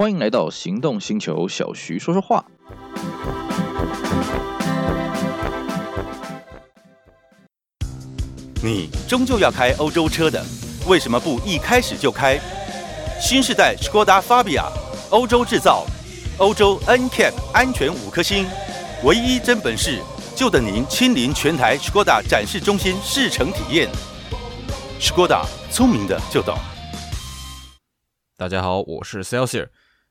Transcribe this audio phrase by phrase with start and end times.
[0.00, 2.42] 欢迎来到行动星球，小徐说说话。
[8.62, 10.42] 你终究要开欧洲车的，
[10.88, 12.40] 为什么不一开始就开
[13.20, 14.64] 新世代 Skoda Fabia？
[15.10, 15.84] 欧洲制造，
[16.38, 18.46] 欧洲 NCAP 安全五颗星，
[19.04, 20.00] 唯一真本事，
[20.34, 23.86] 就等您亲临全台 Skoda 展示中心试乘体验。
[24.98, 26.56] Skoda 聪明的就懂。
[28.38, 29.68] 大家好，我是 Celsius。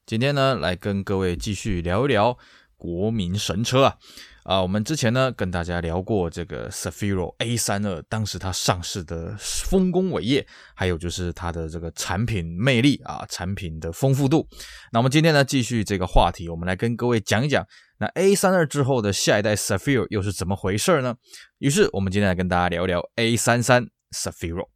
[0.09, 2.36] 今天呢，来跟各位继续聊一聊
[2.77, 3.95] 国民神车啊
[4.41, 4.59] 啊！
[4.59, 14.48] 我们之前呢跟大家聊过这个 Cefiro A32，当时它上市的丰功伟业，还有就是它的这个产品魅力啊，产品的丰富度。
[14.91, 17.64] 那我们今天呢继续这个话题，我们来跟各位讲一讲，
[18.00, 21.14] 那 A32 之后的下一代 Cefiro 又是怎么回事呢？
[21.59, 24.70] 于是我们今天来跟大家聊一聊 A33 Cefiro。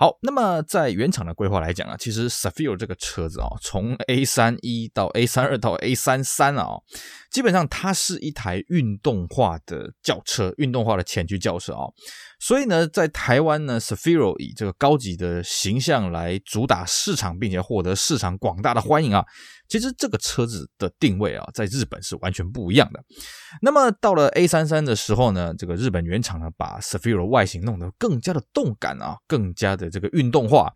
[0.00, 6.78] 好，那么在原厂的规划来讲啊，其实 Sefiro 这个车子啊，从 A 三一到 A 三二到 A 三三啊，
[7.30, 11.84] 基本上它是一台运动化的轿车，运动化的前驱轿车啊。
[12.38, 19.22] 所以呢，在台湾呢，Sefiro 以这个高级的形象来主打市场，并且获得市场广大的欢迎啊。
[19.70, 23.00] 其实这个车子的定位啊，在日本是完全不一样的。
[23.62, 30.72] 那么到了 A33 的时候呢，这个日本原厂呢，把 Sefiro 外形弄得更加的动感啊，更加的这个运动化。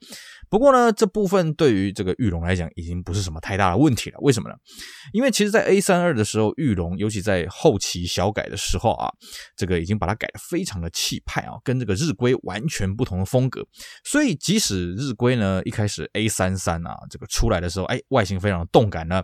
[0.48, 4.18] 不过呢，这部分对于这个玉龙来讲，已经不是什么太大的问题了。
[4.20, 4.54] 为什么呢？
[5.12, 9.10] 因为其实，在 A32 的时候，玉龙尤其在后期小改的时候啊，
[9.56, 13.66] 这个已经把它改得非常的气派啊，跟这个日规完全不同的风格。
[14.04, 19.22] 所以，即使日规呢一开始 A33 啊这个出来的时候，哎，外形非常的动感呢，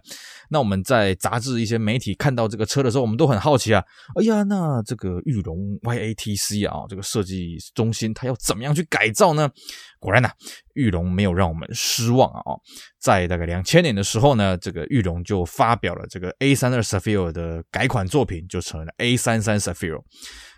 [0.48, 3.84] 那我们在杂志一些媒体看到这个车的时候，我们都很好奇啊，
[4.18, 9.50] 哎呀，那这个玉龙 YATC 啊，这个设计中心它要怎么样去改造呢？
[9.98, 10.34] 果然呐、啊，
[10.72, 12.56] 裕隆没有让我们失望啊！
[12.98, 20.02] 在大概两千年的时候呢，这个玉龙就发表了这个 A32 Cefiro 的改款作品，就成了 A33 Cefiro。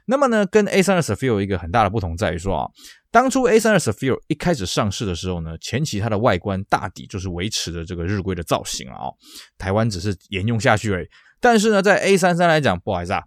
[0.06, 2.68] 那么呢，跟 A32 Cefiro 一个很大的不同在于说啊，
[3.12, 9.12] 当初 A32 Sefiro 一开始上市的时候呢，前期它的外观大抵就是维持着这个日规的造型啊，
[9.58, 11.06] 台湾只是沿用下去而已。
[11.38, 13.22] 但是呢，在 A33 来讲，不好意思啊。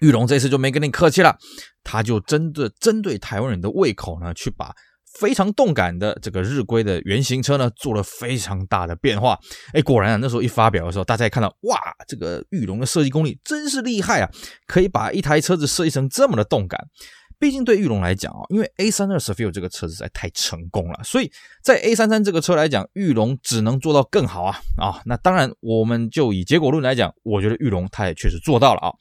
[0.00, 1.36] 裕隆这次就没跟你客气了，
[1.82, 4.72] 他就针对针对台湾人的胃口呢，去把
[5.18, 9.36] 非常动感的这个日规的原型车呢，做了非常大的变化。
[9.74, 14.30] 哎，果然啊，那时候一发表的时候，大家一看到，哇，这个裕隆的设计功力真是厉害啊，
[14.68, 16.80] 可以把一台车子设计成这么的动感。
[17.40, 21.32] 毕竟对玉龙来讲啊，因为 A32 Cefiro 这个车实在太成功了，所以
[21.64, 25.00] 在 A33 这个车来讲，玉龙只能做到更好啊啊！
[25.06, 28.92] 那当然，我们就以结果论来讲，我觉得玉龙它也确实做到了啊。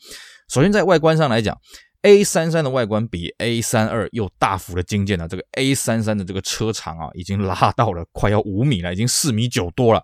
[0.50, 1.56] 首先，在外观上来讲
[2.04, 5.28] ，A33 的外观比 A32 又大幅的精简了。
[5.28, 10.02] 这个 A33 的这个车长啊，已经拉到了快要五米了，已经四米九多了。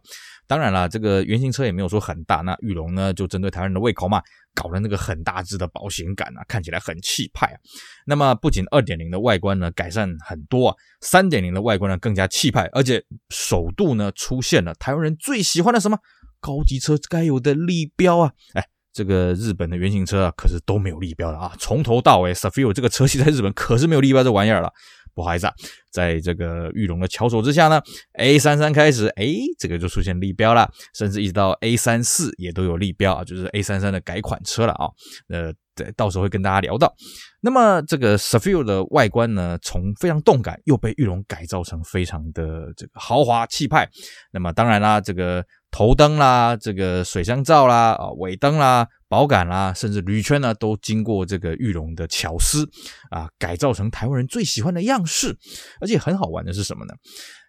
[0.48, 2.38] 当然了，这个原型车也没有说很大。
[2.38, 4.22] 那玉龙呢，就针对台湾人的胃口嘛，
[4.54, 7.58] 搞了那个很大只的保险杆啊，看起来很气派啊。
[8.06, 15.98] 那么，不仅2.0的外观呢改善很多啊，3.0的外观呢更加气派，而且首度呢出现了台湾人最喜欢的什么
[16.40, 18.66] 高级车该有的立标啊，哎。
[18.96, 24.72] 这个日本的原型车啊，可是都没有立标的啊，从头到尾，Cefiro 这个车系在日本可是没有立标这玩意儿了。
[25.16, 25.54] 不好意思啊，
[25.90, 27.82] 在这个玉龙的巧手之下呢
[28.14, 29.26] ，A 三三开始，哎，
[29.58, 34.90] 这个就出现立标了，甚至一直到 A 三四也都有立标啊，就是 A 三三的改款车了啊。
[35.30, 36.94] 呃，对，到时候会跟大家聊到。
[37.42, 43.88] 那么这个 s a f i r 的外观呢，从非常动感，又被玉龙改造成非常的这个豪华气派。
[44.32, 45.46] 那么当然啦，这个。
[45.72, 52.66] 头灯啦，这个水箱罩啦，啊，尾灯啦，保杆啦，甚至铝圈呢，都经过这个玉龙的巧思
[53.10, 55.38] 啊，改造成台湾人最喜欢的样式。
[55.82, 56.94] 而且很好玩的是什么呢？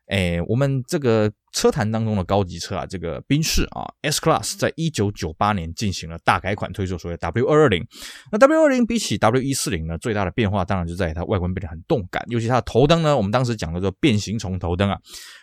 [0.07, 7.85] 哎，我们这个车坛当中的高级车啊，这个宾士啊，S Class，在一九九八年进行了大改款，推出所谓 W 二二零。
[8.31, 14.97] 那 W 二零比起 W 一四零呢，最大的变化当然就在于它外观变得很动感，尤其它的头灯呢，我们当时讲的叫变形虫头灯啊。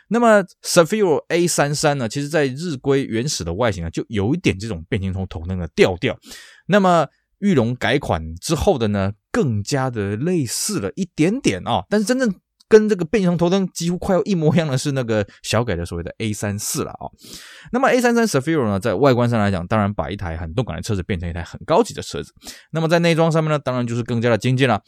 [0.08, 6.18] 那么 Cefiro A 三三呢，其实在日规原始的外形呢，就有一点这种变形虫头灯的调调。
[6.68, 7.08] 那么
[7.40, 12.34] 玉龙改款之后的呢，更加的类似了一点点啊，但是真正。
[12.74, 17.06] 跟这个变形头灯几乎快要一模一样的是那个小改的所谓的 A 三四了啊。
[17.72, 22.34] 那么 A 三三 Cefiro 呢，在外观上来讲，当然把一台很动感的车子变成一台很高级的车子。
[22.72, 24.82] 那么在内装上面呢，当然就是更加的精进了。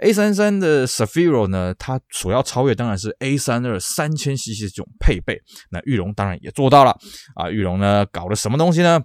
[0.00, 5.40] A 三三的 Sefiro 呢，它所要超越当然是 A 三二三千 CC 这种配备。
[5.70, 6.96] 那玉龙当然也做到了
[7.34, 7.50] 啊。
[7.50, 9.02] 玉龙呢搞了什么东西呢？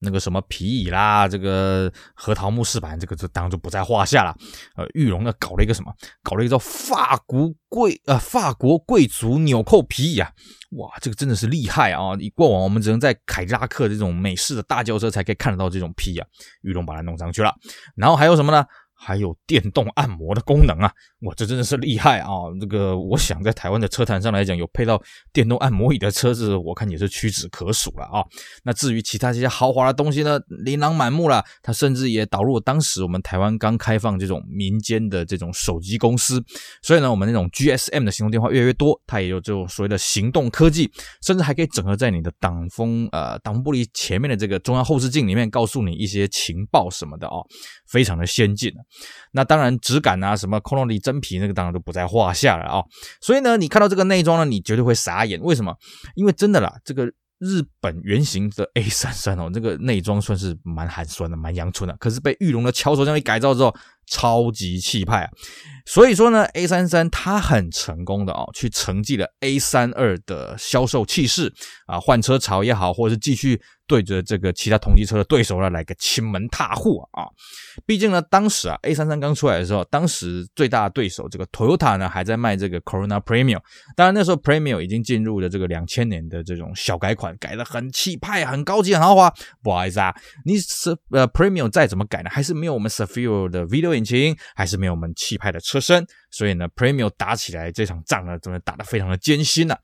[0.00, 4.34] 那个什么皮椅啦，这个核桃木饰板，这个就当然就不在话下了。
[4.74, 5.92] 呃，玉龙呢搞了一个什么？
[6.22, 10.32] 搞了一个叫法国贵呃法国贵族纽扣皮椅啊！
[10.70, 12.16] 哇，这个真的是厉害啊！
[12.18, 16.26] 以过往我们只能在凯迪拉克这种美式的大轿车才可以看得到这种皮啊，
[16.62, 17.54] 玉龙把它弄上去了。
[17.94, 18.64] 然后还有什么呢？
[19.02, 20.92] 还有电动按摩的功能啊！
[21.22, 22.28] 哇，这真的是厉害啊！
[22.60, 25.00] 这个我想在台湾的车坛上来讲，有配到
[25.32, 28.22] 电动按摩椅的车子，我看也是屈指可数了啊。
[28.62, 31.42] 那至于其他这些豪华的东西呢，琳琅满目了。
[31.62, 36.42] 它甚至也导入了当时我们台湾刚开放这种民间的这种手机公司，
[36.82, 40.90] 所以呢，我们那种 GSM 的行动电话越来越多，它也有这种所谓的行动科技，
[41.22, 47.36] 甚至还可以整合在你的挡风呃挡风玻璃前面的这个中央后视镜里面，告诉你一些情报什么的啊，
[47.90, 48.72] 非常的先进。
[49.32, 52.82] 那当然，质感啊，什么 Chronoly 真皮那个当然都不在话下了啊、
[53.20, 55.40] 所以呢，你看到这个内装呢，你绝对会傻眼。
[55.40, 55.74] 为什么？
[56.14, 57.06] 因为真的啦，这个
[57.38, 61.96] 日本原型的 A 三三哦，这个内装算是蛮寒酸的，蛮阳春的。
[61.96, 63.74] 可是被玉龙的巧手这样一改造之后，
[64.06, 65.30] 超级气派啊！
[65.86, 71.52] 所以说呢，A33 它很成功的哦，去承继了 A32 的销售气势
[71.86, 73.60] 啊，换车潮也好，或者是继续。
[73.86, 77.26] 对着这个其他同级车的对手呢，来个亲门踏户啊！
[77.84, 83.58] 毕竟呢，当时啊，A33 刚出来的时候，当时最大的对手这个 Toyota 呢，还在卖这个 Corona Premium。
[83.96, 89.34] 当然那时候 Premium 已经进入了这个两千年的这种小改款，改得很气派、很高级、很豪华。
[89.60, 90.14] 不好意思啊，
[90.44, 96.04] 你是呃 Premium 再怎么改呢，还是没有我们 s a f i r o 的 V6 引擎，还是没有我们气派的车身。
[96.30, 99.76] 所以呢，Premium 打起来这场仗呢，真的打得非常的艰辛呐、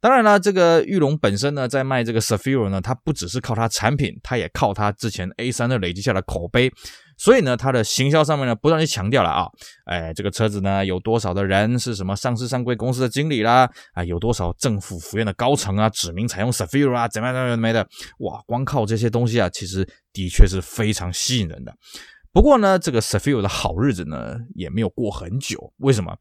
[0.00, 6.72] 当然了，这个玉龙本身呢，在卖这个 s a f i r o 呢，它不只是靠它产品，它也靠它之前 A32 累积下的口碑。
[7.18, 9.44] 所以呢，它的行销上面呢，不断去强调了啊，
[9.84, 17.86] 哎，这个车子呢，有多少的人是什么上市上柜公司的经理啦，啊，有多少政府府院的高层啊，指明采用 s a f i r o 啊，怎么样怎么样的，
[18.20, 21.74] 哇，光靠这些东西啊，其实的确是非常吸引人的。
[22.32, 25.72] 不过呢，这个 Zafiro 的好日子呢也没有过很久。
[25.78, 26.16] 为什么？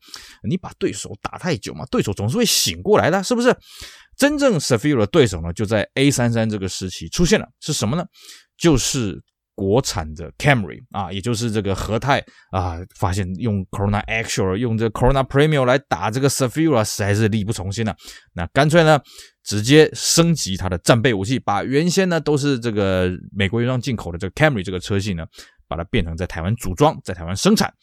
[0.48, 3.56] 你把对手打太久嘛，对手总是会醒过来的，是不是？
[4.18, 8.04] 真正 Zafiro 的对手呢，就在 A33 这个时期出现了，是什么呢？
[8.58, 9.22] 就是
[9.56, 17.96] 国产的 Camry 啊，也就是这个和泰啊，发现用 Corona Actual 用这 Corona Premium 来打这个 Zafiro 啊，实在是力不从心了。
[18.34, 19.00] 那干脆呢，
[19.44, 25.26] 直接升级它的战备武器，把原先呢都是这个美国原装进口的这个 Camry 这个车系呢。
[25.70, 27.74] 把它变成在台湾组装，在台湾生产。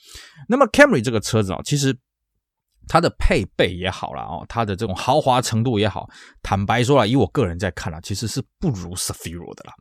[0.48, 1.96] 那么 Camry 这个车子啊，其实
[2.88, 6.08] 它的配备也好了啊，它的这种豪华程度也好，
[6.42, 9.72] 坦白说啊，以我个人在看啊，其实是不如 s a f i r o 的啦。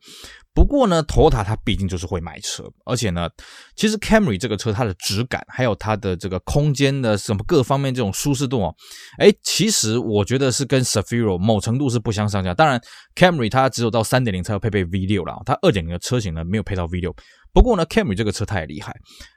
[0.55, 3.29] 不过呢，Toyota 它毕竟就是会买车，而且呢，
[3.75, 8.73] 其实 Camry 这个车它的质感，还有它的这个空间的什么各方面这种舒适度哦，
[9.19, 12.53] 哎，其实我觉得是跟 s a f i r o 某程度是不相上下。
[12.53, 12.81] 当然
[13.15, 17.13] ，Camry 它只有到三点零才有配备 V 六了，它二点零的车型呢没有配到 V 六。
[17.55, 18.93] 不过呢，Camry 这个车它也厉害。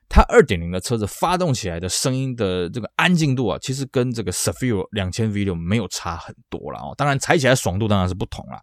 [0.09, 6.93] 它二点零的车子发动起来的声音的这个安静度啊，其实跟这个 s a f i r o 两千 V 六没有差很多了哦。
[6.97, 8.59] 当然踩起来爽度当然是不同了。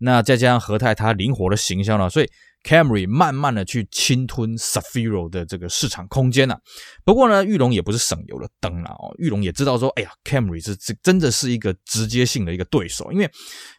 [0.00, 2.28] 那再加上和泰它灵活的行销呢，所以
[2.64, 6.58] Camry 慢慢的去侵吞 s a f i r o 的这个市场空间了。
[7.04, 9.14] 不过呢，裕隆也不是省油的灯了哦。
[9.18, 13.30] 裕隆也知道说，哎呀，Camry 是这真的是一个直接性的一个对手，因为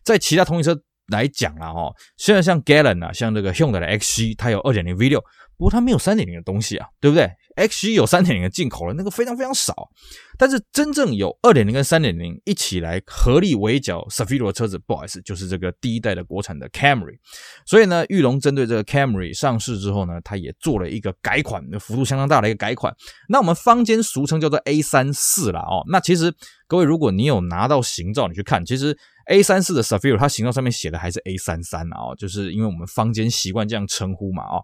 [0.06, 0.80] 在其他同级车
[1.12, 5.24] 来讲了哦，虽然像 Galen 啊，像这个 Hyundai 的 XG，它有二点零 V 六。
[5.58, 9.90] 不过它没有三点零的东西啊，对不对？XG 有三点零的进口了，那个非常非常少。
[10.38, 17.18] 但是真正有二点零跟三点零一起来合力围剿 s a f i r o 的车子，不好意思，就是这个第一代的国产的 Camry。
[17.66, 22.96] 所以呢，裕隆针对这个 Camry 上市之后呢，它也做了一个改款，幅度相当大的一个改款。
[23.28, 25.84] 那我们坊间俗称叫做 A34 啦哦。
[25.92, 26.34] 那其实
[26.70, 28.98] 各位，如果你有拿到行照，你去看，其实。
[29.30, 34.58] A 三四的 s a f i r 它型号上面写的还是 A 三三啊，就是因为我们坊间习惯这样称呼嘛啊。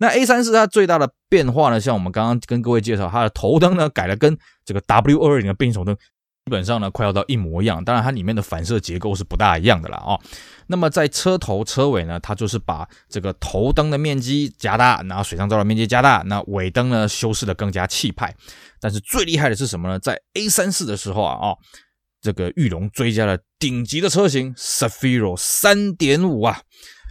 [0.00, 10.18] 那 A 三四它最大的变化呢，像我们刚刚跟各位介绍，它的头灯呢改了跟这个 W 二二零的变形手灯基本上呢快要到一模一样，当然它里面的反射结构是不大一样的了啊。
[10.66, 18.34] 那么在车头车尾呢，它就是把这个头灯的面积加大，然后水上照的面积加大，那尾灯呢修饰的更加气派。
[18.80, 20.00] 但是最厉害的是什么呢？
[20.00, 21.54] 在 A 三四的时候啊啊。
[22.20, 26.60] 这个裕隆追加了顶级的车型 Zafiro 3.5啊，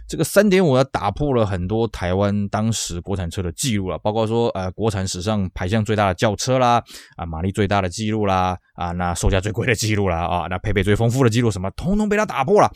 [0.08, 6.82] 这个三点五呢打破了很多台湾当时国产车的记录了，包括说呃国产史上排量最大的轿车啦，
[7.16, 12.70] 啊马力最大的记录啦，啊那售价最贵的记录啦，啊那配备最丰富的记录什么，通通被它打破了。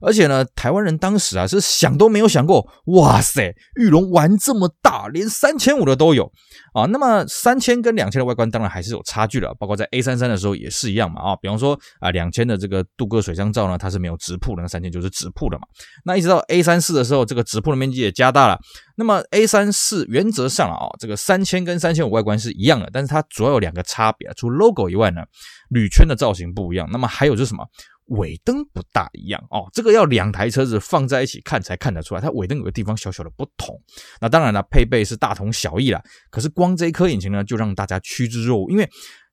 [0.00, 6.30] 而且呢，台湾人当时啊是想都没有想过，哇塞，玉龙玩这么大，连三千五的都有
[6.74, 6.84] 啊。
[6.86, 11.36] 那么三千跟两千的外观当然还是有差距的，包括在 A 三三的时候也是一样嘛啊。
[11.36, 15.66] 比方说啊，两千的这个镀铬水箱罩呢，它是没有直瀑的，那三千就是直瀑的嘛。
[16.04, 18.58] 那一直到 A 三四的时候，这个直瀑的面积也加大了。
[18.96, 25.22] 那么 A 三四原则上啊，这个三千跟三千五外观是一样的，但是它主要有两个差别，除 logo 以外呢，
[25.70, 26.88] 铝圈的造型不一样。
[26.90, 27.64] 那么还有就是什么？
[28.08, 33.78] 尾灯不大一样哦，这个要两台车子放在一起看才看得出来，它尾灯有个地方小小的不同。
[34.20, 38.88] 那当然了，配备是大同小异啦，可是光这一颗引擎呢，就让大家趋之若鹜，因为。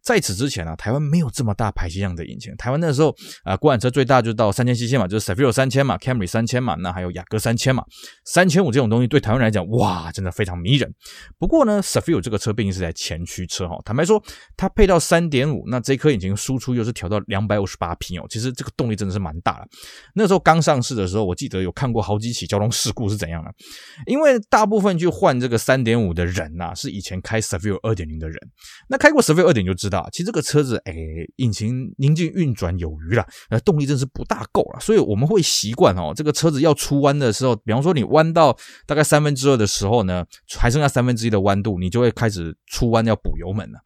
[0.05, 2.55] 在此之前、啊，台湾没有这么大排气量的引擎。
[2.57, 7.83] 台湾那时候啊、国产车最大就到三千 cc 嘛，就是 Safiro 三千嘛，Camry 三千嘛，那还有雅阁三千嘛，
[8.23, 10.93] 三千五这种东西对台湾来讲，哇，真的非常迷人。
[11.39, 14.23] 不过呢，Safiro 这个车毕竟是在前驱车哈，坦白说，
[14.55, 19.67] 它配到三点五，那这颗引擎输出又是调到两百五十八匹哦，其实这个动力真的是蛮大的。
[20.13, 23.51] 那时候刚上市的时候，我记得有看过好几起交通事故是怎样的，
[24.05, 28.37] 因为大部分去换这个三点五的人呐、是以前开 Safiro 二点零的人，
[28.87, 29.94] 那开过 Safiro 二点就知道。
[29.95, 30.93] 啊其实这个车子，哎，
[31.37, 40.25] 引擎宁静运转有余了，呃，动力真是不大够了，所以我们会习惯哦，这个车子要出弯的时候，比方说你弯到大概三分之二的时候呢，
[40.57, 43.79] 还剩下三分之一的弯度，你就会开始出弯要补油门了。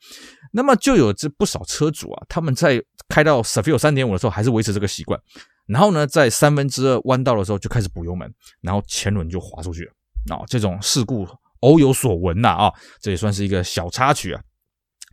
[0.51, 5.19] 那么就有这不少车主啊，他们在开到 s a f i r 三点五的时候，还是维持这个习惯，
[5.67, 9.91] 然后呢，在三分之二弯道的时候就开始补油门，然后前轮就滑出去了。
[10.35, 11.27] 啊，这种事故
[11.61, 14.41] 偶有所闻呐啊，这也算是一个小插曲啊。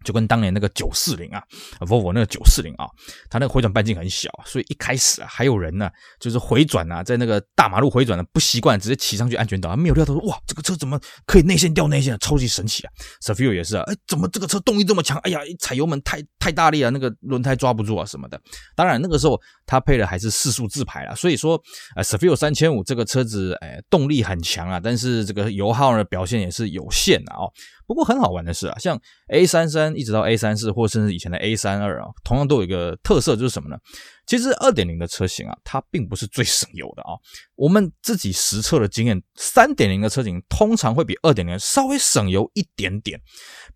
[0.07, 1.43] 就跟当年那个九四零啊
[1.81, 2.87] ，Volvo 那个九四零啊，
[3.29, 10.97] 它那个回转半径很小，所以一开始啊，还有人呢，就是回转啊，在那个大马路回转的不习惯，直接骑上去安全岛，没有料到说哇，这个车怎么
[11.27, 15.19] 可以内线掉内线，超级神奇啊 s a f i r 也是啊，哎，怎么这个车动力这么强？
[15.19, 18.41] 哎呀，踩油门太太大力啊，那个轮胎抓不住啊什么的。
[18.77, 19.37] 当然那个时候
[19.67, 21.61] 它配的还是四速自排啦，所以说
[21.97, 27.51] 呃，Cefiro 三千五这个车子，哎，动力很强啊，但是这个油耗呢表现也是有限的哦。
[27.87, 33.76] 不过很好玩的是啊，像 A 三三一直到 A 三四，或甚至以前的 A 三二啊，同样都有一个特色，就是什么呢？
[34.26, 37.14] 其实二点零的车型啊，它并不是最省油的啊。
[37.55, 43.21] 我们自己实测的经验，三点零的车型通常会比二点零稍微省油一点点。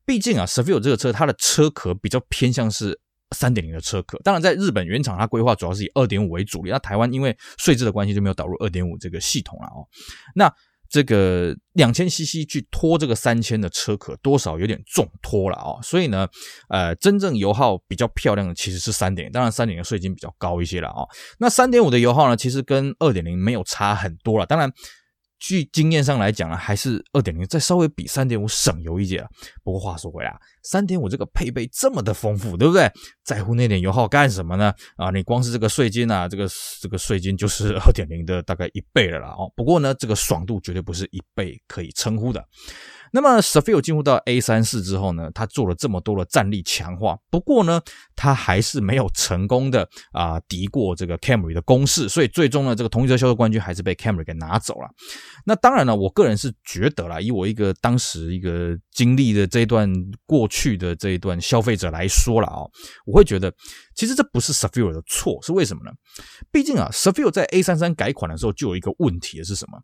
[0.05, 3.01] 毕竟啊，Cefiro 这个车它的车壳比较偏向是
[3.37, 4.21] 三点零的车壳。
[4.25, 9.87] 当然，在日本原厂它规划主要是以二点五为主力，那台湾因为税制的关系就没有导入二点五这个系统了哦。
[10.35, 10.53] 那
[10.91, 16.29] 这个两千 CC 去拖这个三千的车壳，多少有点重拖了啊，所以呢，
[16.69, 21.07] 呃，真正油耗比较漂亮的其实是三点，当然三点零税金比较高一些了啊。
[21.39, 24.71] 那三点五的油耗呢，其实跟二点零没有差很多了，当然。
[25.41, 29.27] 据经验上来讲呢，还是二点零再稍微比三点五省油一些。
[29.65, 32.89] 不过话说回来，三点五这个配备这么的丰富，对不对？
[33.25, 34.73] 在乎那点油耗干什么呢？
[34.97, 36.47] 啊，你光是这个税金啊，这个
[36.81, 39.29] 这个税金就是二点零的大概一倍了啦。
[39.31, 42.45] 哦，不过呢，这个爽度绝对不是一倍可以称呼的。
[43.13, 47.81] 那么 s a f i r 进入到 A 三四之后呢，它做了这么多的战力强化，不过呢，
[48.15, 54.89] 它还是没有成功的啊、呃、敌过这个 Camry 的攻势，所以最终呢，这个同一车销售冠军还是被 Camry 给拿走了。
[55.45, 59.91] 那当然了，我个人是觉得啦，以我一个当时一个经历的这一段
[60.27, 62.63] 过去的这一段消费者来说了啊，
[63.07, 63.53] 我会觉得
[63.95, 65.91] 其实这不是 s a f i r 的错，是为什么呢？
[66.53, 69.79] 毕竟啊 s a f i r 在 A 三三改款的时候就有一个问题是什么？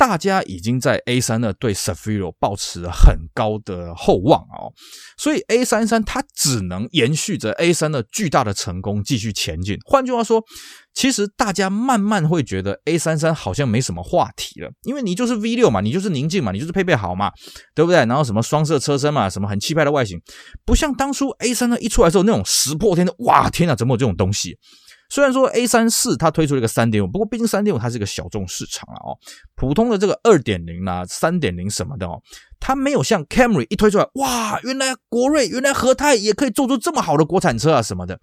[0.00, 4.72] 大家已经在 A 三二对 s a f i r o 抱持了很高的厚望哦，
[5.18, 9.76] 所以 A 三三它只能延续着 A 三二巨大的成功继续前进。
[9.84, 10.42] 换句话说，
[10.94, 17.30] 其实大家慢慢会觉得 A 三三好像没什么话题了，因为你就是 V 六嘛，你就是宁静嘛，你就是配备好嘛，
[17.74, 17.98] 对不对？
[18.06, 20.18] 然后什么双色车身嘛，什么很气派的外形，
[20.64, 24.56] 不像当初 A 三二一出来之后那种石破天的，哇天哪，怎么有这种东西？
[25.10, 29.18] 虽然说 A 三四它推出了一个三点五，不过毕竟三点五它是一个小众市场了哦。
[29.54, 32.22] 普通的这个二点零啦、三点零什么的哦，
[32.58, 38.18] 它没有像 Camry 一推出来，哇，原来国瑞、原来和泰也可以做出这么好的国产车啊什么的。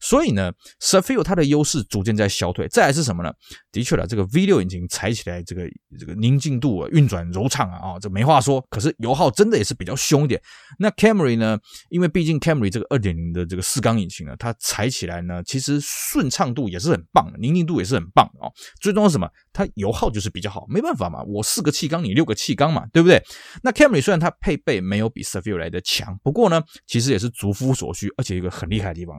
[0.00, 2.66] 所以呢 sufi 它的优势逐渐在消退。
[2.68, 3.32] 再来是什么呢？
[3.70, 5.62] 的确了，这个 V6 引擎踩起来这个
[5.98, 8.64] 这个宁静度啊，运转柔畅啊，啊，这没话说。
[8.70, 10.40] 可是油耗真的也是比较凶一点。
[10.78, 11.58] 那 Camry 呢？
[11.88, 18.52] 因为毕竟 Camry 这个2.0的这个四缸引擎呢，它踩起来呢，其实顺畅度也是很棒的，宁静度也是很棒的哦。
[18.80, 19.28] 最重要是什么？
[19.52, 23.22] 它油耗就是比较好，没办法嘛，我四个气缸，你六个气缸嘛，对不对？
[23.62, 29.16] 那 Camry 虽然它配备没有比 Cefiro 来的强，不过呢，其实也是足夫所需，而且一个很厉害的地方。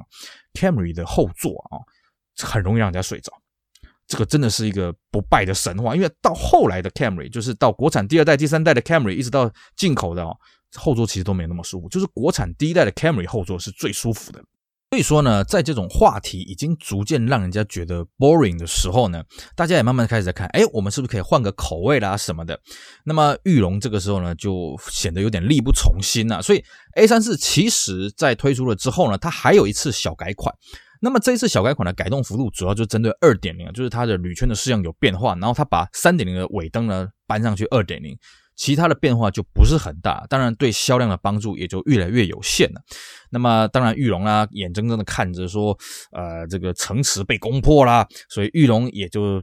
[0.53, 1.79] Camry 的后座啊，
[2.46, 3.31] 很容易让人家睡着，
[4.08, 5.96] 这个真的是一个不败的神话。
[5.96, 10.38] 因为到后来的 Camry，就是到国产第二代、第三代的 Camry，一直到进口的哦，
[10.75, 11.88] 后座其实都没那么舒服。
[11.89, 14.43] 就是国产第一代的 Camry 后座是最舒服的。
[14.91, 19.24] 所以说呢，在这种话题已经逐渐让人家觉得 boring 的时候呢，
[19.55, 22.60] 大家也慢慢开始在看，哎，我们是不是可以换个口味啦什么的？
[23.05, 26.41] 那么裕隆这个时候呢，就显得有点力不从心了。
[26.41, 26.62] 所以
[26.98, 30.53] A34 其实在推出了之后呢，它还有一次小改款。
[31.00, 38.13] 那么这一次小改款的改动幅度主要就针对二点零，就是它的铝圈的式样有变化，然后它把三点零的尾灯呢搬上去二点零。
[38.55, 42.81] 其他的变化就不是很大，当然对销量的帮助也就越来越有限了。
[43.29, 45.77] 那么当然裕隆啊，眼睁睁的看着说，
[46.12, 49.41] 呃，这个城池被攻破啦，所以玉龙也就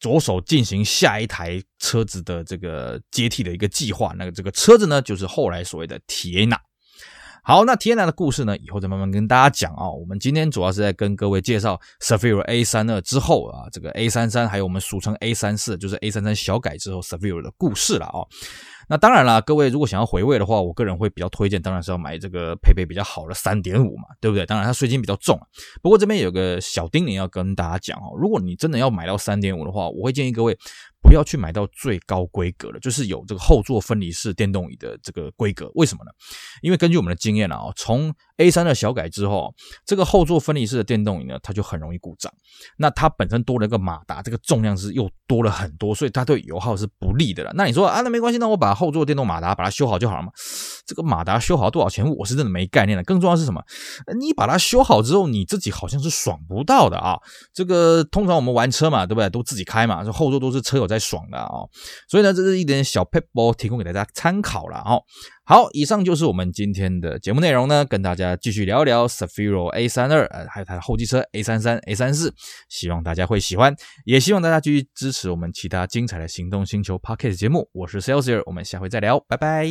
[0.00, 4.12] 着手进行下一台车子的这个接替的一个计划。
[4.18, 6.60] 那个这个车子呢，就是后来所谓的铁哪。
[7.48, 9.88] 好，那 Teena 的故事呢，以后再慢慢跟大家讲啊。
[9.88, 18.26] 我们今天主要是在跟各位介绍 Cefiro A32 之后啊，这个 A33 还有我们俗称 A34，就是 A33 小改之后 Cefiro 的故事了啊。
[18.88, 24.44] 那当然啦，各位如果想要回味的话，我个人会比较推荐，当然是要买这个配备比较好的3.5嘛，对不对？
[24.44, 25.38] 当然它税金比较重，
[25.80, 30.58] 不过这边有个小叮咛要跟大家讲哦，如果你真的要买到3.5的话，我会建议各位。
[31.02, 35.70] 不要去买到最高规格的，就是有这个后座分离式电动椅的这个规格。
[35.74, 36.10] 为什么呢？
[36.62, 42.32] 因为根据我们的经验啊，从 A 三的小改之后，这个后座分离式的电动椅呢，它就很容易故障。
[42.76, 47.52] 那它本身多了一个马达，这个重量是又多了很多，所以它对油耗是不利的了。
[47.54, 50.32] 那你说啊，那没关系，那我把后座电动马达把它修好就好了嘛？
[50.86, 52.06] 这个马达修好多少钱？
[52.16, 53.02] 我是真的没概念的。
[53.04, 53.62] 更重要是什么？
[54.18, 57.16] 你把它修好之后，你自己好像是爽不到的啊。
[57.54, 59.30] 这个通常我们玩车嘛，对不对？
[59.30, 60.96] 都自己开嘛，这后座都是车友在。
[61.06, 61.48] 爽的啊、
[62.08, 64.98] 所以呢，这是一点小配包提供给大家参考了啊。
[65.48, 72.34] 好，以上就是我们今天的节目内容呢，跟大家继续聊一聊 Safiro A 三二呃，还有它的后继车 A 三三、A 三四
[72.68, 73.72] 希望大家会喜欢，
[74.04, 77.70] 也希望大家继续支持我们其他精彩的行动星球 Podcast 节目。
[77.72, 79.70] 我是 Celsior，我们下回再聊，拜拜。